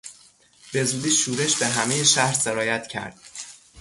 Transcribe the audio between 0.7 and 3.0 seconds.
به زودی شورش به همهی شهر سرایت